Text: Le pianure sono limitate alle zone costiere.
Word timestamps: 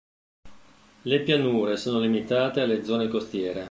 Le 1.03 1.21
pianure 1.23 1.77
sono 1.77 1.99
limitate 1.99 2.61
alle 2.61 2.83
zone 2.83 3.07
costiere. 3.07 3.59